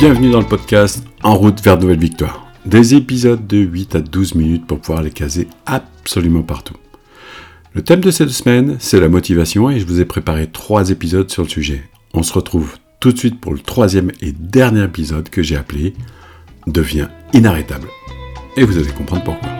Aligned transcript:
Bienvenue 0.00 0.30
dans 0.30 0.40
le 0.40 0.46
podcast 0.46 1.04
En 1.22 1.34
route 1.34 1.60
vers 1.60 1.76
de 1.76 1.82
nouvelles 1.82 2.00
victoires. 2.00 2.50
Des 2.64 2.94
épisodes 2.94 3.46
de 3.46 3.58
8 3.58 3.96
à 3.96 4.00
12 4.00 4.34
minutes 4.34 4.66
pour 4.66 4.80
pouvoir 4.80 5.02
les 5.02 5.10
caser 5.10 5.46
absolument 5.66 6.42
partout. 6.42 6.76
Le 7.74 7.82
thème 7.82 8.00
de 8.00 8.10
cette 8.10 8.30
semaine, 8.30 8.76
c'est 8.78 8.98
la 8.98 9.10
motivation 9.10 9.68
et 9.68 9.78
je 9.78 9.84
vous 9.84 10.00
ai 10.00 10.06
préparé 10.06 10.46
trois 10.46 10.88
épisodes 10.88 11.30
sur 11.30 11.42
le 11.42 11.50
sujet. 11.50 11.82
On 12.14 12.22
se 12.22 12.32
retrouve 12.32 12.78
tout 12.98 13.12
de 13.12 13.18
suite 13.18 13.38
pour 13.42 13.52
le 13.52 13.58
troisième 13.58 14.10
et 14.22 14.32
dernier 14.32 14.84
épisode 14.84 15.28
que 15.28 15.42
j'ai 15.42 15.56
appelé 15.58 15.92
Devient 16.66 17.08
inarrêtable. 17.34 17.88
Et 18.56 18.64
vous 18.64 18.78
allez 18.78 18.92
comprendre 18.92 19.24
pourquoi. 19.24 19.50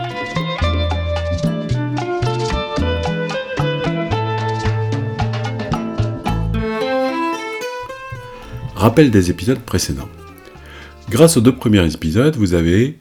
Rappel 8.75 9.11
des 9.11 9.29
épisodes 9.29 9.61
précédents. 9.61 10.09
Grâce 11.11 11.37
aux 11.37 11.41
deux 11.41 11.57
premiers 11.57 11.93
épisodes, 11.93 12.37
vous 12.37 12.55
avez 12.55 12.97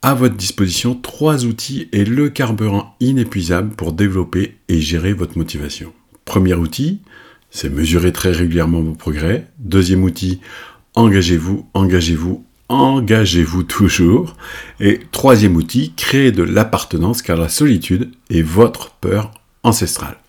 à 0.00 0.14
votre 0.14 0.36
disposition 0.36 0.94
trois 0.94 1.44
outils 1.44 1.86
et 1.92 2.06
le 2.06 2.30
carburant 2.30 2.96
inépuisable 2.98 3.74
pour 3.74 3.92
développer 3.92 4.56
et 4.70 4.80
gérer 4.80 5.12
votre 5.12 5.36
motivation. 5.36 5.92
Premier 6.24 6.54
outil, 6.54 7.02
c'est 7.50 7.68
mesurer 7.68 8.10
très 8.10 8.32
régulièrement 8.32 8.80
vos 8.80 8.94
progrès. 8.94 9.48
Deuxième 9.58 10.02
outil, 10.02 10.40
engagez-vous, 10.94 11.68
engagez-vous, 11.74 12.42
engagez-vous 12.70 13.64
toujours. 13.64 14.34
Et 14.80 15.00
troisième 15.12 15.56
outil, 15.56 15.92
créer 15.94 16.32
de 16.32 16.42
l'appartenance 16.42 17.20
car 17.20 17.36
la 17.36 17.50
solitude 17.50 18.12
est 18.30 18.40
votre 18.40 18.92
peur 18.92 19.30
ancestrale. 19.62 20.21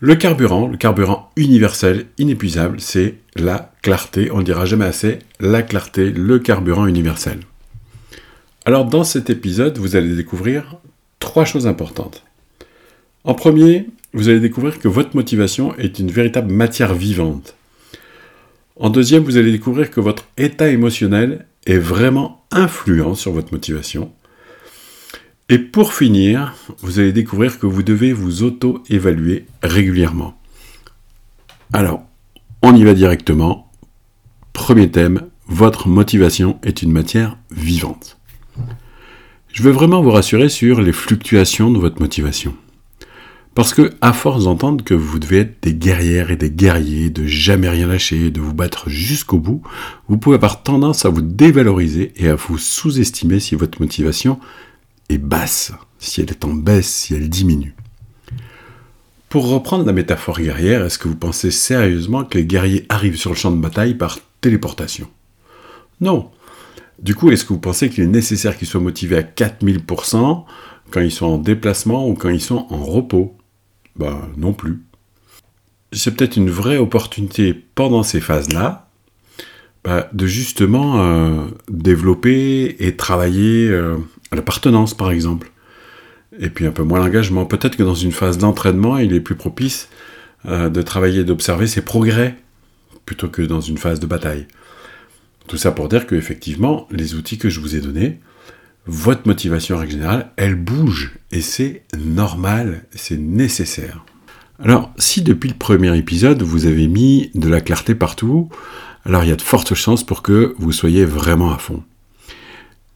Le 0.00 0.14
carburant, 0.14 0.68
le 0.68 0.76
carburant 0.76 1.30
universel, 1.34 2.06
inépuisable, 2.18 2.80
c'est 2.80 3.16
la 3.34 3.72
clarté. 3.82 4.30
On 4.30 4.38
ne 4.38 4.44
dira 4.44 4.64
jamais 4.64 4.84
assez, 4.84 5.18
la 5.40 5.62
clarté, 5.62 6.10
le 6.10 6.38
carburant 6.38 6.86
universel. 6.86 7.40
Alors 8.64 8.84
dans 8.84 9.02
cet 9.02 9.28
épisode, 9.28 9.76
vous 9.78 9.96
allez 9.96 10.14
découvrir 10.14 10.76
trois 11.18 11.44
choses 11.44 11.66
importantes. 11.66 12.22
En 13.24 13.34
premier, 13.34 13.86
vous 14.12 14.28
allez 14.28 14.38
découvrir 14.38 14.78
que 14.78 14.86
votre 14.86 15.16
motivation 15.16 15.74
est 15.78 15.98
une 15.98 16.12
véritable 16.12 16.52
matière 16.52 16.94
vivante. 16.94 17.56
En 18.76 18.90
deuxième, 18.90 19.24
vous 19.24 19.36
allez 19.36 19.50
découvrir 19.50 19.90
que 19.90 20.00
votre 20.00 20.26
état 20.36 20.68
émotionnel 20.68 21.46
est 21.66 21.78
vraiment 21.78 22.44
influent 22.52 23.16
sur 23.16 23.32
votre 23.32 23.52
motivation. 23.52 24.12
Et 25.50 25.58
pour 25.58 25.94
finir, 25.94 26.54
vous 26.80 26.98
allez 26.98 27.12
découvrir 27.12 27.58
que 27.58 27.64
vous 27.64 27.82
devez 27.82 28.12
vous 28.12 28.42
auto-évaluer 28.42 29.46
régulièrement. 29.62 30.38
Alors, 31.72 32.02
on 32.60 32.76
y 32.76 32.84
va 32.84 32.92
directement. 32.92 33.70
Premier 34.52 34.90
thème, 34.90 35.22
votre 35.46 35.88
motivation 35.88 36.58
est 36.62 36.82
une 36.82 36.92
matière 36.92 37.38
vivante. 37.50 38.18
Je 39.50 39.62
veux 39.62 39.70
vraiment 39.70 40.02
vous 40.02 40.10
rassurer 40.10 40.50
sur 40.50 40.82
les 40.82 40.92
fluctuations 40.92 41.70
de 41.70 41.78
votre 41.78 42.02
motivation. 42.02 42.54
Parce 43.54 43.72
que, 43.72 43.94
à 44.02 44.12
force 44.12 44.44
d'entendre 44.44 44.84
que 44.84 44.94
vous 44.94 45.18
devez 45.18 45.38
être 45.38 45.62
des 45.62 45.74
guerrières 45.74 46.30
et 46.30 46.36
des 46.36 46.50
guerriers, 46.50 47.08
de 47.08 47.26
jamais 47.26 47.70
rien 47.70 47.88
lâcher, 47.88 48.30
de 48.30 48.40
vous 48.40 48.52
battre 48.54 48.90
jusqu'au 48.90 49.38
bout, 49.38 49.62
vous 50.08 50.18
pouvez 50.18 50.36
avoir 50.36 50.62
tendance 50.62 51.06
à 51.06 51.08
vous 51.08 51.22
dévaloriser 51.22 52.12
et 52.16 52.28
à 52.28 52.34
vous 52.34 52.58
sous-estimer 52.58 53.40
si 53.40 53.54
votre 53.54 53.80
motivation 53.80 54.38
est 55.08 55.18
basse, 55.18 55.72
si 55.98 56.20
elle 56.20 56.30
est 56.30 56.44
en 56.44 56.52
baisse, 56.52 56.88
si 56.88 57.14
elle 57.14 57.28
diminue. 57.28 57.74
Pour 59.28 59.48
reprendre 59.48 59.84
la 59.84 59.92
métaphore 59.92 60.40
guerrière, 60.40 60.84
est-ce 60.84 60.98
que 60.98 61.08
vous 61.08 61.16
pensez 61.16 61.50
sérieusement 61.50 62.24
que 62.24 62.38
les 62.38 62.46
guerriers 62.46 62.86
arrivent 62.88 63.18
sur 63.18 63.30
le 63.30 63.36
champ 63.36 63.50
de 63.50 63.60
bataille 63.60 63.94
par 63.94 64.18
téléportation? 64.40 65.08
Non. 66.00 66.30
Du 66.98 67.14
coup, 67.14 67.30
est-ce 67.30 67.44
que 67.44 67.52
vous 67.52 67.58
pensez 67.58 67.90
qu'il 67.90 68.04
est 68.04 68.08
nécessaire 68.08 68.56
qu'ils 68.56 68.68
soient 68.68 68.80
motivés 68.80 69.18
à 69.18 69.22
4000% 69.22 70.44
quand 70.90 71.00
ils 71.00 71.12
sont 71.12 71.26
en 71.26 71.38
déplacement 71.38 72.08
ou 72.08 72.14
quand 72.14 72.30
ils 72.30 72.40
sont 72.40 72.66
en 72.70 72.82
repos? 72.82 73.36
Ben 73.96 74.28
non 74.36 74.52
plus. 74.54 74.82
C'est 75.92 76.14
peut-être 76.16 76.36
une 76.36 76.50
vraie 76.50 76.78
opportunité 76.78 77.52
pendant 77.52 78.02
ces 78.02 78.20
phases-là 78.20 78.88
bah, 79.84 80.08
de 80.12 80.26
justement 80.26 81.02
euh, 81.02 81.46
développer 81.68 82.76
et 82.84 82.96
travailler 82.96 83.68
euh, 83.68 83.96
l'appartenance 84.32 84.94
par 84.94 85.10
exemple. 85.10 85.50
Et 86.38 86.50
puis 86.50 86.66
un 86.66 86.72
peu 86.72 86.82
moins 86.82 87.00
l'engagement. 87.00 87.46
Peut-être 87.46 87.76
que 87.76 87.82
dans 87.82 87.94
une 87.94 88.12
phase 88.12 88.38
d'entraînement, 88.38 88.98
il 88.98 89.12
est 89.14 89.20
plus 89.20 89.34
propice 89.34 89.88
euh, 90.46 90.68
de 90.68 90.82
travailler, 90.82 91.24
d'observer 91.24 91.66
ses 91.66 91.82
progrès, 91.82 92.36
plutôt 93.06 93.28
que 93.28 93.42
dans 93.42 93.60
une 93.60 93.78
phase 93.78 94.00
de 94.00 94.06
bataille. 94.06 94.46
Tout 95.46 95.56
ça 95.56 95.72
pour 95.72 95.88
dire 95.88 96.06
que 96.06 96.14
effectivement, 96.14 96.86
les 96.90 97.14
outils 97.14 97.38
que 97.38 97.48
je 97.48 97.60
vous 97.60 97.74
ai 97.74 97.80
donnés, 97.80 98.20
votre 98.86 99.26
motivation 99.26 99.76
en 99.76 99.78
règle 99.78 99.92
générale, 99.92 100.30
elle 100.36 100.54
bouge 100.54 101.12
et 101.30 101.40
c'est 101.40 101.84
normal, 101.98 102.84
c'est 102.94 103.18
nécessaire. 103.18 104.04
Alors, 104.60 104.92
si 104.98 105.22
depuis 105.22 105.48
le 105.48 105.54
premier 105.54 105.96
épisode, 105.96 106.42
vous 106.42 106.66
avez 106.66 106.88
mis 106.88 107.30
de 107.34 107.48
la 107.48 107.60
clarté 107.60 107.94
partout, 107.94 108.48
alors 109.04 109.22
il 109.22 109.30
y 109.30 109.32
a 109.32 109.36
de 109.36 109.42
fortes 109.42 109.74
chances 109.74 110.04
pour 110.04 110.22
que 110.22 110.54
vous 110.58 110.72
soyez 110.72 111.04
vraiment 111.04 111.52
à 111.52 111.58
fond. 111.58 111.84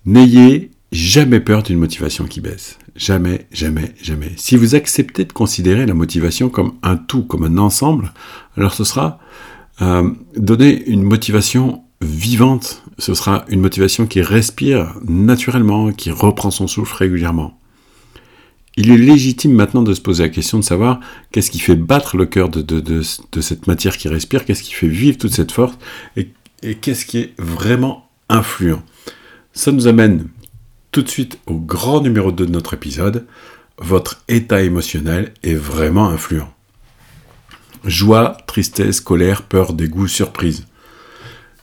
N'ayez 0.04 0.71
jamais 0.92 1.40
peur 1.40 1.62
d'une 1.62 1.78
motivation 1.78 2.26
qui 2.26 2.40
baisse. 2.40 2.78
Jamais, 2.94 3.46
jamais, 3.50 3.94
jamais. 4.00 4.32
Si 4.36 4.56
vous 4.56 4.74
acceptez 4.74 5.24
de 5.24 5.32
considérer 5.32 5.86
la 5.86 5.94
motivation 5.94 6.50
comme 6.50 6.74
un 6.82 6.96
tout, 6.96 7.24
comme 7.24 7.44
un 7.44 7.56
ensemble, 7.58 8.12
alors 8.56 8.74
ce 8.74 8.84
sera 8.84 9.18
euh, 9.80 10.10
donner 10.36 10.84
une 10.86 11.02
motivation 11.02 11.82
vivante. 12.02 12.82
Ce 12.98 13.14
sera 13.14 13.44
une 13.48 13.60
motivation 13.60 14.06
qui 14.06 14.20
respire 14.20 14.94
naturellement, 15.08 15.92
qui 15.92 16.10
reprend 16.10 16.50
son 16.50 16.66
souffle 16.66 16.94
régulièrement. 16.94 17.58
Il 18.76 18.90
est 18.90 18.98
légitime 18.98 19.52
maintenant 19.52 19.82
de 19.82 19.92
se 19.92 20.00
poser 20.00 20.22
la 20.22 20.28
question 20.28 20.58
de 20.58 20.64
savoir 20.64 21.00
qu'est-ce 21.30 21.50
qui 21.50 21.58
fait 21.58 21.76
battre 21.76 22.16
le 22.16 22.26
cœur 22.26 22.48
de, 22.48 23.02
cette 23.02 23.66
matière 23.66 23.96
qui 23.96 24.08
respire, 24.08 24.44
qu'est-ce 24.44 24.62
qui 24.62 24.72
fait 24.72 24.88
vivre 24.88 25.18
toute 25.18 25.34
cette 25.34 25.52
force, 25.52 25.76
et 26.16 26.30
qu'est-ce 26.80 27.04
qui 27.04 27.18
est 27.18 27.34
vraiment 27.38 28.08
influent. 28.30 28.82
Ça 29.52 29.72
nous 29.72 29.86
amène 29.86 30.28
tout 30.92 31.02
de 31.02 31.08
suite 31.08 31.38
au 31.46 31.54
grand 31.54 32.02
numéro 32.02 32.30
2 32.30 32.46
de 32.46 32.52
notre 32.52 32.74
épisode, 32.74 33.26
votre 33.78 34.22
état 34.28 34.62
émotionnel 34.62 35.32
est 35.42 35.54
vraiment 35.54 36.10
influent. 36.10 36.52
Joie, 37.84 38.36
tristesse, 38.46 39.00
colère, 39.00 39.42
peur, 39.42 39.72
dégoût, 39.72 40.06
surprise. 40.06 40.66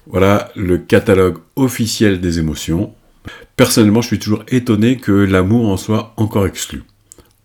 Voilà 0.08 0.52
le 0.56 0.80
catalogue 0.80 1.38
officiel 1.56 2.20
des 2.20 2.40
émotions. 2.40 2.96
Personnellement, 3.56 4.02
je 4.02 4.08
suis 4.08 4.20
toujours 4.20 4.44
étonné 4.48 4.98
que 4.98 5.12
l'amour 5.12 5.70
en 5.70 5.78
soit 5.78 6.14
encore 6.18 6.48
exclu. 6.48 6.84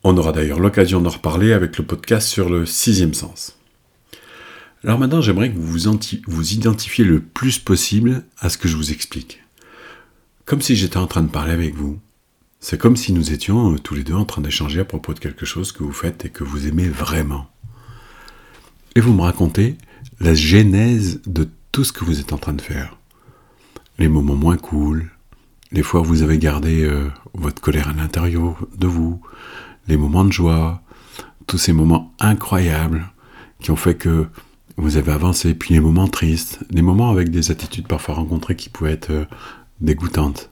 On 0.02 0.16
aura 0.16 0.32
d'ailleurs 0.32 0.60
l'occasion 0.60 1.02
d'en 1.02 1.10
reparler 1.10 1.52
avec 1.52 1.76
le 1.76 1.84
podcast 1.84 2.26
sur 2.26 2.48
le 2.48 2.64
sixième 2.64 3.14
sens. 3.14 3.58
Alors 4.82 4.98
maintenant, 4.98 5.20
j'aimerais 5.20 5.50
que 5.50 5.58
vous 5.58 5.78
vous 6.26 6.52
identifiez 6.54 7.04
le 7.04 7.20
plus 7.20 7.58
possible 7.58 8.24
à 8.38 8.48
ce 8.48 8.56
que 8.56 8.68
je 8.68 8.76
vous 8.76 8.90
explique 8.90 9.43
comme 10.44 10.60
si 10.60 10.76
j'étais 10.76 10.96
en 10.96 11.06
train 11.06 11.22
de 11.22 11.28
parler 11.28 11.52
avec 11.52 11.74
vous. 11.74 11.98
C'est 12.60 12.78
comme 12.78 12.96
si 12.96 13.12
nous 13.12 13.32
étions 13.32 13.74
euh, 13.74 13.78
tous 13.78 13.94
les 13.94 14.04
deux 14.04 14.14
en 14.14 14.24
train 14.24 14.42
d'échanger 14.42 14.80
à 14.80 14.84
propos 14.84 15.14
de 15.14 15.18
quelque 15.18 15.46
chose 15.46 15.72
que 15.72 15.82
vous 15.82 15.92
faites 15.92 16.24
et 16.24 16.30
que 16.30 16.44
vous 16.44 16.66
aimez 16.66 16.88
vraiment. 16.88 17.46
Et 18.94 19.00
vous 19.00 19.12
me 19.12 19.22
racontez 19.22 19.76
la 20.20 20.34
genèse 20.34 21.20
de 21.26 21.48
tout 21.72 21.84
ce 21.84 21.92
que 21.92 22.04
vous 22.04 22.20
êtes 22.20 22.32
en 22.32 22.38
train 22.38 22.52
de 22.52 22.62
faire. 22.62 22.96
Les 23.98 24.08
moments 24.08 24.36
moins 24.36 24.56
cool, 24.56 25.10
les 25.72 25.82
fois 25.82 26.00
où 26.00 26.04
vous 26.04 26.22
avez 26.22 26.38
gardé 26.38 26.84
euh, 26.84 27.10
votre 27.34 27.60
colère 27.60 27.88
à 27.88 27.92
l'intérieur 27.92 28.56
de 28.76 28.86
vous, 28.86 29.20
les 29.88 29.96
moments 29.96 30.24
de 30.24 30.32
joie, 30.32 30.82
tous 31.46 31.58
ces 31.58 31.72
moments 31.72 32.14
incroyables 32.20 33.06
qui 33.60 33.70
ont 33.70 33.76
fait 33.76 33.94
que 33.94 34.26
vous 34.76 34.96
avez 34.96 35.12
avancé, 35.12 35.54
puis 35.54 35.74
les 35.74 35.80
moments 35.80 36.08
tristes, 36.08 36.60
les 36.70 36.82
moments 36.82 37.10
avec 37.10 37.30
des 37.30 37.50
attitudes 37.50 37.86
parfois 37.86 38.14
rencontrées 38.14 38.56
qui 38.56 38.68
pouvaient 38.68 38.92
être 38.92 39.10
euh, 39.10 39.24
dégoûtante. 39.80 40.50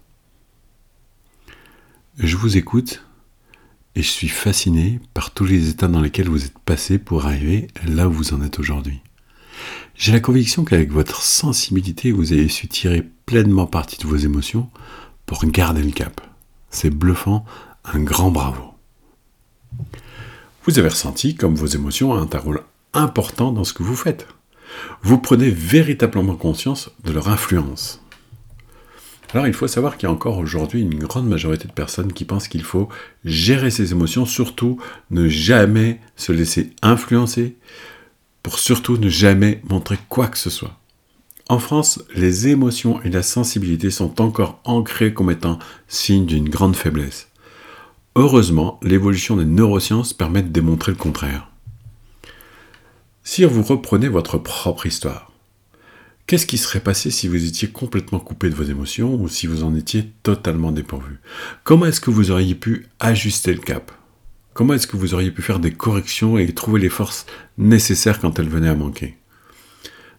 Je 2.19 2.37
vous 2.37 2.57
écoute 2.57 3.05
et 3.95 4.03
je 4.03 4.09
suis 4.09 4.29
fasciné 4.29 5.01
par 5.15 5.33
tous 5.33 5.45
les 5.45 5.69
états 5.69 5.89
dans 5.89 6.01
lesquels 6.01 6.29
vous 6.29 6.45
êtes 6.45 6.59
passé 6.59 6.99
pour 6.99 7.27
arriver 7.27 7.69
là 7.87 8.09
où 8.09 8.13
vous 8.13 8.35
en 8.35 8.43
êtes 8.43 8.59
aujourd'hui. 8.59 9.01
J'ai 9.95 10.13
la 10.13 10.21
conviction 10.21 10.65
qu'avec 10.65 10.91
votre 10.91 11.23
sensibilité, 11.23 12.13
vous 12.13 12.33
avez 12.33 12.49
su 12.49 12.69
tirer 12.69 13.03
pleinement 13.27 13.67
parti 13.67 13.99
de 13.99 14.07
vos 14.07 14.17
émotions 14.17 14.69
pour 15.27 15.45
garder 15.45 15.83
le 15.83 15.93
cap. 15.93 16.21
C'est 16.71 16.91
bluffant, 16.91 17.45
un 17.85 18.01
grand 18.01 18.31
bravo. 18.31 18.73
Vous 20.65 20.79
avez 20.79 20.89
ressenti 20.89 21.35
comme 21.35 21.55
vos 21.55 21.67
émotions 21.67 22.13
ont 22.13 22.29
un 22.33 22.39
rôle 22.39 22.63
important 22.93 23.53
dans 23.53 23.65
ce 23.65 23.73
que 23.73 23.83
vous 23.83 23.97
faites. 23.97 24.27
Vous 25.03 25.19
prenez 25.19 25.51
véritablement 25.51 26.37
conscience 26.37 26.91
de 27.05 27.13
leur 27.13 27.29
influence. 27.29 28.02
Alors 29.33 29.47
il 29.47 29.55
faut 29.55 29.67
savoir 29.67 29.97
qu'il 29.97 30.07
y 30.07 30.11
a 30.11 30.15
encore 30.15 30.37
aujourd'hui 30.37 30.83
une 30.83 30.99
grande 30.99 31.27
majorité 31.27 31.67
de 31.67 31.73
personnes 31.73 32.13
qui 32.13 32.27
pensent 32.27 32.49
qu'il 32.49 32.63
faut 32.63 32.89
gérer 33.25 33.71
ses 33.71 33.93
émotions, 33.93 34.27
surtout 34.27 34.79
ne 35.11 35.27
jamais 35.29 36.01
se 36.17 36.33
laisser 36.33 36.73
influencer, 36.83 37.57
pour 38.43 38.59
surtout 38.59 38.99
ne 38.99 39.09
jamais 39.09 39.63
montrer 39.71 39.99
quoi 40.11 40.27
que 40.27 40.37
ce 40.37 40.51
soit. 40.51 40.77
En 41.49 41.59
France, 41.59 42.03
les 42.15 42.49
émotions 42.49 43.01
et 43.03 43.11
la 43.11 43.23
sensibilité 43.23 43.91
sont 43.91 44.21
encore 44.21 44.61
ancrées 44.65 45.15
comme 45.15 45.31
étant 45.31 45.59
signe 45.89 46.27
d'une 46.27 46.49
grande 46.49 46.77
faiblesse. 46.77 47.29
Heureusement, 48.15 48.79
l'évolution 48.83 49.37
des 49.37 49.47
neurosciences 49.47 50.13
permet 50.13 50.43
de 50.43 50.49
démontrer 50.49 50.93
le 50.93 50.99
contraire. 50.99 51.49
Si 53.25 53.45
vous 53.45 53.63
reprenez 53.63 54.09
votre 54.09 54.37
propre 54.37 54.87
histoire, 54.87 55.32
qu'est-ce 56.33 56.47
qui 56.47 56.57
serait 56.57 56.81
passé 56.81 57.11
si 57.11 57.29
vous 57.29 57.45
étiez 57.45 57.69
complètement 57.69 58.19
coupé 58.19 58.49
de 58.49 58.55
vos 58.55 58.63
émotions 58.63 59.21
ou 59.21 59.29
si 59.29 59.47
vous 59.47 59.65
en 59.65 59.75
étiez 59.75 60.09
totalement 60.23 60.73
dépourvu? 60.73 61.19
Comment 61.63 61.85
est-ce 61.85 62.01
que 62.01 62.09
vous 62.09 62.31
auriez 62.31 62.55
pu 62.55 62.87
ajuster 63.01 63.53
le 63.53 63.61
cap? 63.61 63.93
Comment 64.55 64.73
est-ce 64.73 64.87
que 64.87 64.97
vous 64.97 65.13
auriez 65.13 65.31
pu 65.31 65.43
faire 65.43 65.59
des 65.59 65.73
corrections 65.73 66.39
et 66.39 66.51
trouver 66.55 66.81
les 66.81 66.89
forces 66.89 67.27
nécessaires 67.59 68.19
quand 68.19 68.39
elles 68.39 68.49
venaient 68.49 68.71
à 68.71 68.75
manquer? 68.75 69.19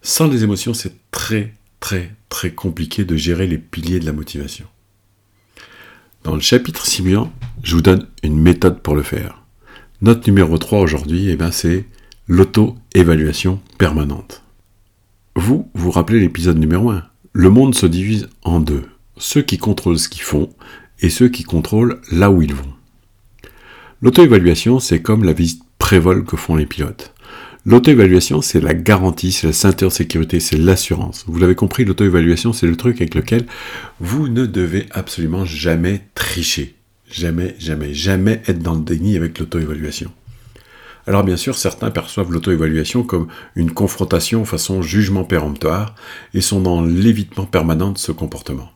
Sans 0.04 0.28
les 0.28 0.44
émotions, 0.44 0.76
c'est 0.76 0.94
très 1.10 1.56
très 1.80 2.14
très 2.30 2.52
compliqué 2.52 3.06
de 3.06 3.16
gérer 3.16 3.48
les 3.48 3.58
piliers 3.58 4.00
de 4.00 4.06
la 4.06 4.14
motivation. 4.14 4.68
Dans 6.24 6.36
le 6.36 6.42
chapitre 6.42 6.86
suivant, 6.86 7.34
je 7.64 7.74
vous 7.74 7.82
donne 7.82 8.06
une 8.22 8.40
méthode 8.40 8.84
pour 8.84 8.96
le 8.96 9.02
faire. 9.02 9.42
Note 10.04 10.28
numéro 10.28 10.60
3 10.60 10.80
aujourd'hui, 10.80 11.32
eh 11.32 11.52
c'est 11.52 11.86
l'auto-évaluation 12.28 13.60
permanente. 13.80 14.43
Vous, 15.36 15.68
vous 15.74 15.90
rappelez 15.90 16.20
l'épisode 16.20 16.60
numéro 16.60 16.92
1. 16.92 17.04
Le 17.34 17.50
monde 17.50 17.74
se 17.74 17.88
divise 17.88 18.30
en 18.44 18.60
deux. 18.60 18.84
Ceux 19.18 19.42
qui 19.42 19.58
contrôlent 19.58 19.98
ce 19.98 20.08
qu'ils 20.08 20.22
font 20.22 20.50
et 21.00 21.10
ceux 21.10 21.28
qui 21.28 21.44
contrôlent 21.44 22.00
là 22.12 22.30
où 22.30 22.44
ils 22.44 22.54
vont. 22.54 22.74
L'auto-évaluation, 24.04 24.80
c'est 24.80 25.02
comme 25.02 25.24
la 25.24 25.34
visite 25.34 25.64
prévol 25.80 26.24
que 26.24 26.38
font 26.38 26.56
les 26.56 26.68
pilotes. 26.68 27.14
L'auto-évaluation, 27.66 28.42
c'est 28.42 28.60
la 28.60 28.76
garantie, 28.76 29.32
c'est 29.32 29.48
la 29.48 29.54
ceinture 29.54 29.88
de 29.88 29.94
sécurité, 29.94 30.40
c'est 30.40 30.58
l'assurance. 30.58 31.24
Vous 31.28 31.40
l'avez 31.40 31.56
compris, 31.56 31.84
l'auto-évaluation, 31.84 32.54
c'est 32.54 32.68
le 32.68 32.76
truc 32.76 32.98
avec 32.98 33.16
lequel 33.16 33.46
vous 34.00 34.28
ne 34.28 34.46
devez 34.46 34.86
absolument 34.92 35.46
jamais 35.46 36.02
tricher. 36.14 36.76
Jamais, 37.10 37.56
jamais, 37.58 37.94
jamais 37.94 38.42
être 38.48 38.60
dans 38.60 38.76
le 38.76 38.82
déni 38.82 39.18
avec 39.18 39.40
l'auto-évaluation. 39.40 40.12
Alors 41.06 41.24
bien 41.24 41.38
sûr, 41.38 41.56
certains 41.58 41.92
perçoivent 41.92 42.32
l'auto-évaluation 42.32 43.04
comme 43.04 43.28
une 43.56 43.72
confrontation 43.72 44.46
façon 44.46 44.82
jugement 44.82 45.26
péremptoire 45.26 45.96
et 46.34 46.42
sont 46.42 46.62
dans 46.62 46.82
l'évitement 46.82 47.46
permanent 47.46 47.92
de 47.92 47.98
ce 47.98 48.12
comportement. 48.12 48.72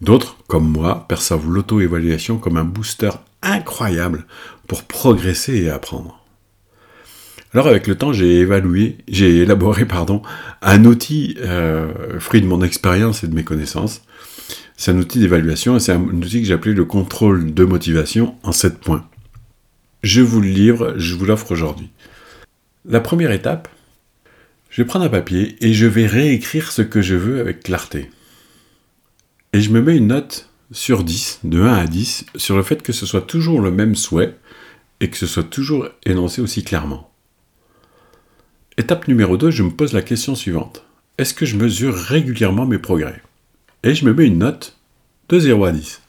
D'autres, 0.00 0.36
comme 0.46 0.68
moi, 0.68 1.06
perçoivent 1.08 1.48
l'auto-évaluation 1.48 2.38
comme 2.38 2.56
un 2.56 2.64
booster 2.64 3.10
incroyable 3.42 4.26
pour 4.66 4.84
progresser 4.84 5.56
et 5.56 5.70
apprendre. 5.70 6.20
Alors 7.52 7.68
avec 7.68 7.86
le 7.86 7.94
temps, 7.94 8.12
j'ai 8.12 8.40
évalué, 8.40 8.98
j'ai 9.08 9.38
élaboré 9.38 9.84
pardon, 9.86 10.22
un 10.62 10.84
outil 10.84 11.36
euh, 11.40 12.18
fruit 12.20 12.42
de 12.42 12.46
mon 12.46 12.62
expérience 12.62 13.24
et 13.24 13.28
de 13.28 13.34
mes 13.34 13.44
connaissances. 13.44 14.02
C'est 14.76 14.90
un 14.90 14.98
outil 14.98 15.20
d'évaluation 15.20 15.76
et 15.76 15.80
c'est 15.80 15.92
un 15.92 16.00
outil 16.00 16.40
que 16.42 16.48
j'ai 16.48 16.54
appelé 16.54 16.74
le 16.74 16.84
contrôle 16.84 17.54
de 17.54 17.64
motivation 17.64 18.34
en 18.42 18.50
7 18.50 18.78
points. 18.78 19.06
Je 20.04 20.20
vous 20.20 20.42
le 20.42 20.48
livre, 20.48 20.92
je 20.98 21.14
vous 21.14 21.24
l'offre 21.24 21.50
aujourd'hui. 21.50 21.88
La 22.84 23.00
première 23.00 23.30
étape, 23.30 23.68
je 24.68 24.82
vais 24.82 24.86
prendre 24.86 25.06
un 25.06 25.08
papier 25.08 25.56
et 25.64 25.72
je 25.72 25.86
vais 25.86 26.04
réécrire 26.04 26.72
ce 26.72 26.82
que 26.82 27.00
je 27.00 27.14
veux 27.14 27.40
avec 27.40 27.62
clarté. 27.62 28.10
Et 29.54 29.62
je 29.62 29.70
me 29.70 29.80
mets 29.80 29.96
une 29.96 30.08
note 30.08 30.50
sur 30.72 31.04
10, 31.04 31.40
de 31.44 31.62
1 31.62 31.72
à 31.72 31.86
10, 31.86 32.26
sur 32.36 32.54
le 32.54 32.62
fait 32.62 32.82
que 32.82 32.92
ce 32.92 33.06
soit 33.06 33.22
toujours 33.22 33.62
le 33.62 33.70
même 33.70 33.94
souhait 33.94 34.36
et 35.00 35.08
que 35.08 35.16
ce 35.16 35.26
soit 35.26 35.42
toujours 35.42 35.88
énoncé 36.04 36.42
aussi 36.42 36.64
clairement. 36.64 37.10
Étape 38.76 39.08
numéro 39.08 39.38
2, 39.38 39.50
je 39.50 39.62
me 39.62 39.70
pose 39.70 39.94
la 39.94 40.02
question 40.02 40.34
suivante. 40.34 40.84
Est-ce 41.16 41.32
que 41.32 41.46
je 41.46 41.56
mesure 41.56 41.96
régulièrement 41.96 42.66
mes 42.66 42.76
progrès? 42.76 43.22
Et 43.84 43.94
je 43.94 44.04
me 44.04 44.12
mets 44.12 44.26
une 44.26 44.40
note 44.40 44.76
de 45.30 45.38
0 45.38 45.64
à 45.64 45.72
10. 45.72 46.02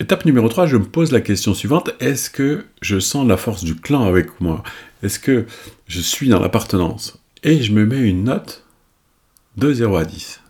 Étape 0.00 0.24
numéro 0.24 0.48
3, 0.48 0.66
je 0.66 0.76
me 0.76 0.84
pose 0.84 1.12
la 1.12 1.20
question 1.20 1.54
suivante. 1.54 1.90
Est-ce 2.00 2.28
que 2.28 2.64
je 2.82 2.98
sens 2.98 3.28
la 3.28 3.36
force 3.36 3.62
du 3.62 3.76
clan 3.76 4.04
avec 4.04 4.40
moi? 4.40 4.64
Est-ce 5.04 5.20
que 5.20 5.46
je 5.86 6.00
suis 6.00 6.28
dans 6.28 6.40
l'appartenance? 6.40 7.22
Et 7.44 7.62
je 7.62 7.72
me 7.72 7.86
mets 7.86 8.00
une 8.00 8.24
note 8.24 8.64
de 9.56 9.72
0 9.72 9.96
à 9.96 10.04
10. 10.04 10.40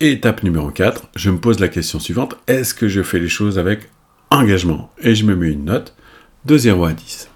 Et 0.00 0.10
étape 0.10 0.42
numéro 0.42 0.72
4, 0.72 1.08
je 1.14 1.30
me 1.30 1.38
pose 1.38 1.60
la 1.60 1.68
question 1.68 2.00
suivante. 2.00 2.36
Est-ce 2.48 2.74
que 2.74 2.88
je 2.88 3.04
fais 3.04 3.20
les 3.20 3.28
choses 3.28 3.60
avec 3.60 3.90
engagement? 4.30 4.90
Et 5.00 5.14
je 5.14 5.24
me 5.24 5.36
mets 5.36 5.52
une 5.52 5.66
note 5.66 5.94
de 6.44 6.58
0 6.58 6.84
à 6.84 6.92
10. 6.94 7.30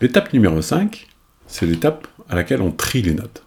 L'étape 0.00 0.32
numéro 0.32 0.62
5, 0.62 1.08
c'est 1.46 1.66
l'étape 1.66 2.08
à 2.30 2.36
laquelle 2.36 2.62
on 2.62 2.72
trie 2.72 3.02
les 3.02 3.14
notes. 3.14 3.44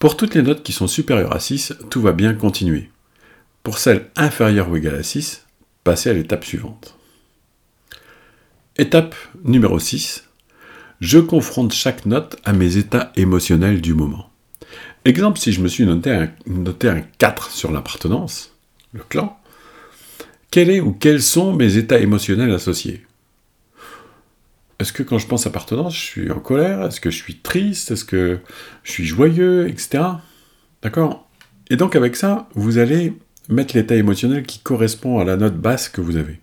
Pour 0.00 0.16
toutes 0.16 0.34
les 0.34 0.42
notes 0.42 0.64
qui 0.64 0.72
sont 0.72 0.88
supérieures 0.88 1.36
à 1.36 1.38
6, 1.38 1.74
tout 1.88 2.02
va 2.02 2.10
bien 2.10 2.34
continuer. 2.34 2.89
Pour 3.62 3.78
celles 3.78 4.08
inférieures 4.16 4.70
ou 4.70 4.76
égales 4.76 4.96
à 4.96 5.02
6, 5.02 5.46
passez 5.84 6.10
à 6.10 6.14
l'étape 6.14 6.44
suivante. 6.44 6.96
Étape 8.76 9.14
numéro 9.44 9.78
6, 9.78 10.24
je 11.00 11.18
confronte 11.18 11.72
chaque 11.72 12.06
note 12.06 12.36
à 12.44 12.54
mes 12.54 12.78
états 12.78 13.12
émotionnels 13.16 13.82
du 13.82 13.92
moment. 13.92 14.30
Exemple, 15.04 15.38
si 15.38 15.52
je 15.52 15.60
me 15.60 15.68
suis 15.68 15.84
noté 15.84 16.10
un, 16.10 16.30
noté 16.46 16.88
un 16.88 17.02
4 17.18 17.50
sur 17.50 17.70
l'appartenance, 17.70 18.54
le 18.92 19.02
clan, 19.02 19.38
quel 20.50 20.70
est 20.70 20.80
ou 20.80 20.92
quels 20.92 21.22
sont 21.22 21.52
mes 21.52 21.76
états 21.76 21.98
émotionnels 21.98 22.52
associés? 22.52 23.06
Est-ce 24.78 24.94
que 24.94 25.02
quand 25.02 25.18
je 25.18 25.26
pense 25.26 25.46
appartenance, 25.46 25.94
je 25.94 26.00
suis 26.00 26.30
en 26.30 26.40
colère? 26.40 26.82
Est-ce 26.84 27.00
que 27.00 27.10
je 27.10 27.16
suis 27.16 27.36
triste? 27.36 27.90
Est-ce 27.90 28.06
que 28.06 28.40
je 28.82 28.90
suis 28.90 29.04
joyeux? 29.04 29.68
Etc. 29.68 30.02
D'accord? 30.82 31.28
Et 31.68 31.76
donc 31.76 31.94
avec 31.96 32.16
ça, 32.16 32.48
vous 32.54 32.78
allez 32.78 33.12
mettre 33.48 33.76
l'état 33.76 33.96
émotionnel 33.96 34.44
qui 34.44 34.60
correspond 34.60 35.18
à 35.18 35.24
la 35.24 35.36
note 35.36 35.56
basse 35.56 35.88
que 35.88 36.00
vous 36.00 36.16
avez. 36.16 36.40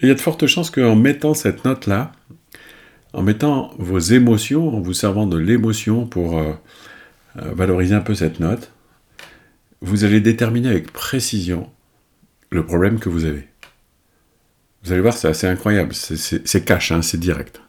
Il 0.00 0.08
y 0.08 0.10
a 0.10 0.14
de 0.14 0.20
fortes 0.20 0.46
chances 0.46 0.70
qu'en 0.70 0.96
mettant 0.96 1.34
cette 1.34 1.64
note-là, 1.64 2.12
en 3.12 3.22
mettant 3.22 3.72
vos 3.78 3.98
émotions, 3.98 4.76
en 4.76 4.80
vous 4.80 4.92
servant 4.92 5.26
de 5.26 5.38
l'émotion 5.38 6.06
pour 6.06 6.38
euh, 6.38 6.52
euh, 7.38 7.52
valoriser 7.54 7.94
un 7.94 8.00
peu 8.00 8.14
cette 8.14 8.40
note, 8.40 8.72
vous 9.80 10.04
allez 10.04 10.20
déterminer 10.20 10.68
avec 10.68 10.92
précision 10.92 11.70
le 12.50 12.64
problème 12.64 12.98
que 12.98 13.08
vous 13.08 13.24
avez. 13.24 13.48
Vous 14.84 14.92
allez 14.92 15.00
voir, 15.00 15.14
c'est 15.14 15.28
assez 15.28 15.46
incroyable, 15.46 15.92
c'est 15.94 16.64
cash, 16.64 16.92
hein, 16.92 17.02
c'est 17.02 17.18
direct. 17.18 17.60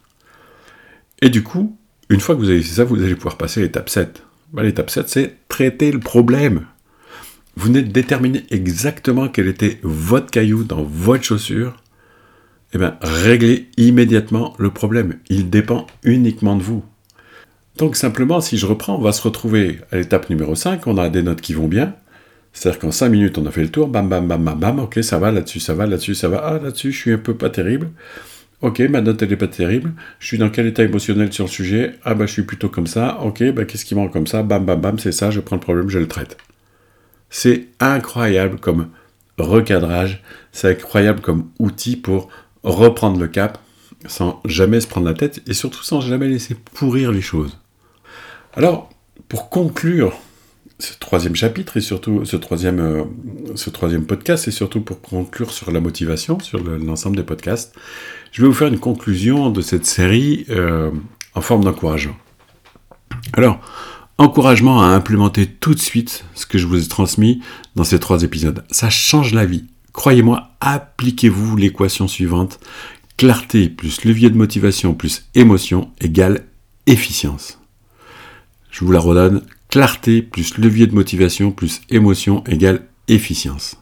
Et 1.20 1.28
du 1.28 1.42
coup, 1.42 1.76
une 2.08 2.20
fois 2.20 2.34
que 2.34 2.40
vous 2.40 2.50
avez 2.50 2.62
fait 2.62 2.74
ça, 2.76 2.84
vous 2.84 3.02
allez 3.02 3.14
pouvoir 3.14 3.36
passer 3.36 3.60
à 3.60 3.62
l'étape 3.64 3.88
7. 3.88 4.22
Bah, 4.52 4.62
l'étape 4.62 4.90
7, 4.90 5.08
c'est 5.08 5.36
traiter 5.48 5.92
le 5.92 6.00
problème 6.00 6.66
vous 7.56 7.66
venez 7.66 7.82
de 7.82 7.90
déterminer 7.90 8.44
exactement 8.50 9.28
quel 9.28 9.48
était 9.48 9.78
votre 9.82 10.30
caillou 10.30 10.64
dans 10.64 10.82
votre 10.82 11.24
chaussure, 11.24 11.82
eh 12.72 12.78
bien, 12.78 12.96
réglez 13.02 13.68
immédiatement 13.76 14.54
le 14.58 14.70
problème. 14.70 15.14
Il 15.28 15.50
dépend 15.50 15.86
uniquement 16.04 16.56
de 16.56 16.62
vous. 16.62 16.84
Donc 17.76 17.96
simplement, 17.96 18.40
si 18.40 18.58
je 18.58 18.66
reprends, 18.66 18.96
on 18.96 19.02
va 19.02 19.12
se 19.12 19.22
retrouver 19.22 19.80
à 19.90 19.96
l'étape 19.96 20.30
numéro 20.30 20.54
5, 20.54 20.86
on 20.86 20.98
a 20.98 21.08
des 21.08 21.22
notes 21.22 21.40
qui 21.40 21.54
vont 21.54 21.68
bien. 21.68 21.94
C'est-à-dire 22.52 22.80
qu'en 22.80 22.90
5 22.92 23.08
minutes, 23.08 23.38
on 23.38 23.46
a 23.46 23.50
fait 23.50 23.62
le 23.62 23.70
tour, 23.70 23.88
bam, 23.88 24.08
bam, 24.08 24.26
bam, 24.26 24.44
bam, 24.44 24.58
bam, 24.58 24.78
ok, 24.80 25.02
ça 25.02 25.18
va, 25.18 25.30
là-dessus, 25.30 25.60
ça 25.60 25.74
va, 25.74 25.86
là-dessus, 25.86 26.14
ça 26.14 26.28
va, 26.28 26.38
ah, 26.44 26.58
là-dessus, 26.58 26.92
je 26.92 26.98
suis 26.98 27.12
un 27.12 27.18
peu 27.18 27.34
pas 27.34 27.50
terrible. 27.50 27.90
Ok, 28.60 28.80
ma 28.80 29.00
note, 29.00 29.22
elle 29.22 29.32
est 29.32 29.36
pas 29.36 29.48
terrible. 29.48 29.92
Je 30.18 30.26
suis 30.26 30.38
dans 30.38 30.50
quel 30.50 30.66
état 30.66 30.82
émotionnel 30.84 31.32
sur 31.32 31.46
le 31.46 31.50
sujet? 31.50 31.94
Ah, 32.04 32.14
bah, 32.14 32.26
je 32.26 32.32
suis 32.32 32.42
plutôt 32.42 32.68
comme 32.68 32.86
ça. 32.86 33.20
Ok, 33.22 33.42
bah, 33.52 33.64
qu'est-ce 33.64 33.84
qui 33.84 33.94
manque 33.94 34.12
comme 34.12 34.26
ça? 34.26 34.42
Bam, 34.42 34.64
bam, 34.64 34.80
bam, 34.80 34.98
c'est 34.98 35.12
ça, 35.12 35.30
je 35.30 35.40
prends 35.40 35.56
le 35.56 35.60
problème, 35.60 35.88
je 35.88 35.98
le 35.98 36.08
traite. 36.08 36.36
C'est 37.30 37.68
incroyable 37.78 38.58
comme 38.58 38.88
recadrage, 39.38 40.22
c'est 40.52 40.68
incroyable 40.68 41.20
comme 41.20 41.48
outil 41.58 41.96
pour 41.96 42.28
reprendre 42.62 43.18
le 43.18 43.28
cap 43.28 43.58
sans 44.06 44.40
jamais 44.44 44.80
se 44.80 44.86
prendre 44.86 45.06
la 45.06 45.14
tête 45.14 45.42
et 45.46 45.54
surtout 45.54 45.82
sans 45.82 46.00
jamais 46.00 46.28
laisser 46.28 46.56
pourrir 46.74 47.12
les 47.12 47.20
choses. 47.20 47.58
Alors, 48.54 48.90
pour 49.28 49.50
conclure 49.50 50.18
ce 50.78 50.94
troisième 50.98 51.36
chapitre 51.36 51.76
et 51.76 51.80
surtout 51.80 52.24
ce 52.24 52.36
troisième, 52.36 52.80
euh, 52.80 53.04
ce 53.54 53.68
troisième 53.70 54.06
podcast 54.06 54.48
et 54.48 54.50
surtout 54.50 54.80
pour 54.80 55.00
conclure 55.00 55.50
sur 55.50 55.70
la 55.70 55.80
motivation, 55.80 56.40
sur 56.40 56.62
l'ensemble 56.62 57.16
des 57.16 57.22
podcasts, 57.22 57.74
je 58.32 58.42
vais 58.42 58.48
vous 58.48 58.54
faire 58.54 58.68
une 58.68 58.78
conclusion 58.78 59.50
de 59.50 59.60
cette 59.60 59.84
série 59.84 60.46
euh, 60.48 60.90
en 61.34 61.40
forme 61.42 61.64
d'encouragement. 61.64 62.16
Alors, 63.34 63.60
encouragement 64.20 64.82
à 64.82 64.88
implémenter 64.88 65.46
tout 65.46 65.74
de 65.74 65.80
suite 65.80 66.26
ce 66.34 66.44
que 66.44 66.58
je 66.58 66.66
vous 66.66 66.84
ai 66.84 66.86
transmis 66.86 67.40
dans 67.74 67.84
ces 67.84 67.98
trois 67.98 68.22
épisodes. 68.22 68.62
Ça 68.70 68.90
change 68.90 69.32
la 69.32 69.46
vie. 69.46 69.64
Croyez-moi, 69.94 70.50
appliquez-vous 70.60 71.56
l'équation 71.56 72.06
suivante. 72.06 72.60
Clarté 73.16 73.70
plus 73.70 74.04
levier 74.04 74.28
de 74.28 74.36
motivation 74.36 74.92
plus 74.92 75.24
émotion 75.34 75.90
égale 76.02 76.44
efficience. 76.86 77.58
Je 78.70 78.84
vous 78.84 78.92
la 78.92 79.00
redonne. 79.00 79.40
Clarté 79.70 80.20
plus 80.20 80.58
levier 80.58 80.86
de 80.86 80.94
motivation 80.94 81.50
plus 81.50 81.80
émotion 81.88 82.44
égale 82.44 82.88
efficience. 83.08 83.78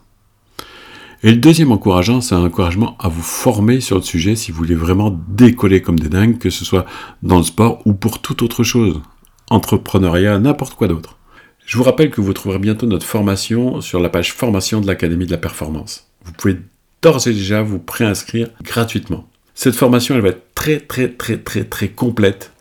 Et 1.21 1.31
le 1.31 1.37
deuxième 1.37 1.73
encourageant, 1.73 2.21
c'est 2.21 2.35
un 2.35 2.45
encouragement 2.45 2.95
à 2.99 3.09
vous 3.09 3.21
former 3.21 3.81
sur 3.81 3.97
le 3.97 4.03
sujet 4.03 4.37
si 4.37 4.53
vous 4.53 4.59
voulez 4.59 4.75
vraiment 4.75 5.19
décoller 5.27 5.81
comme 5.81 5.99
des 5.99 6.07
dingues, 6.07 6.37
que 6.37 6.49
ce 6.49 6.63
soit 6.63 6.85
dans 7.23 7.39
le 7.39 7.43
sport 7.43 7.85
ou 7.85 7.93
pour 7.93 8.21
toute 8.21 8.41
autre 8.41 8.63
chose 8.63 9.01
entrepreneuriat, 9.49 10.39
n'importe 10.39 10.75
quoi 10.75 10.87
d'autre. 10.87 11.17
Je 11.65 11.77
vous 11.77 11.83
rappelle 11.83 12.09
que 12.09 12.21
vous 12.21 12.33
trouverez 12.33 12.59
bientôt 12.59 12.87
notre 12.87 13.05
formation 13.05 13.81
sur 13.81 13.99
la 13.99 14.09
page 14.09 14.33
formation 14.33 14.81
de 14.81 14.87
l'Académie 14.87 15.25
de 15.25 15.31
la 15.31 15.37
Performance. 15.37 16.07
Vous 16.25 16.31
pouvez 16.33 16.57
d'ores 17.01 17.27
et 17.27 17.33
déjà 17.33 17.61
vous 17.61 17.79
préinscrire 17.79 18.49
gratuitement. 18.63 19.29
Cette 19.53 19.75
formation, 19.75 20.15
elle 20.15 20.21
va 20.21 20.29
être 20.29 20.53
très 20.55 20.79
très 20.79 21.09
très 21.09 21.37
très 21.37 21.63
très 21.63 21.89
complète, 21.89 22.53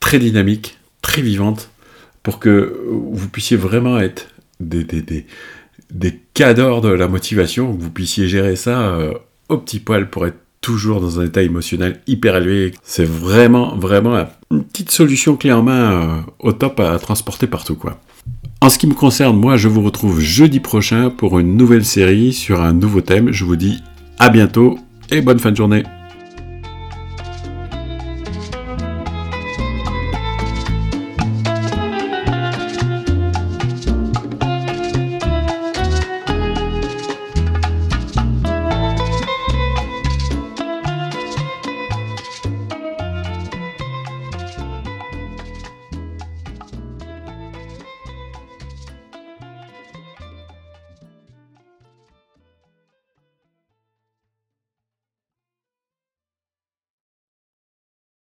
très 0.00 0.18
dynamique, 0.18 0.78
très 1.02 1.22
vivante, 1.22 1.70
pour 2.22 2.38
que 2.38 2.80
vous 2.90 3.28
puissiez 3.28 3.56
vraiment 3.56 3.98
être 3.98 4.28
des, 4.60 4.84
des, 4.84 5.02
des, 5.02 5.26
des 5.90 6.20
cadors 6.34 6.80
de 6.80 6.88
la 6.88 7.08
motivation, 7.08 7.74
que 7.74 7.82
vous 7.82 7.90
puissiez 7.90 8.28
gérer 8.28 8.56
ça 8.56 8.90
euh, 8.90 9.14
au 9.48 9.58
petit 9.58 9.80
poil 9.80 10.10
pour 10.10 10.26
être 10.26 10.38
toujours 10.66 11.00
dans 11.00 11.20
un 11.20 11.26
état 11.26 11.42
émotionnel 11.42 12.00
hyper 12.08 12.34
élevé. 12.34 12.74
C'est 12.82 13.06
vraiment, 13.06 13.76
vraiment 13.76 14.26
une 14.50 14.64
petite 14.64 14.90
solution 14.90 15.36
clé 15.36 15.52
en 15.52 15.62
main 15.62 16.24
au 16.40 16.50
top 16.50 16.80
à 16.80 16.98
transporter 16.98 17.46
partout, 17.46 17.76
quoi. 17.76 18.00
En 18.60 18.68
ce 18.68 18.76
qui 18.76 18.88
me 18.88 18.94
concerne, 18.94 19.36
moi, 19.36 19.56
je 19.56 19.68
vous 19.68 19.80
retrouve 19.82 20.18
jeudi 20.18 20.58
prochain 20.58 21.10
pour 21.10 21.38
une 21.38 21.56
nouvelle 21.56 21.84
série 21.84 22.32
sur 22.32 22.60
un 22.62 22.72
nouveau 22.72 23.00
thème. 23.00 23.30
Je 23.30 23.44
vous 23.44 23.54
dis 23.54 23.78
à 24.18 24.28
bientôt 24.28 24.76
et 25.12 25.20
bonne 25.20 25.38
fin 25.38 25.52
de 25.52 25.56
journée. 25.56 25.84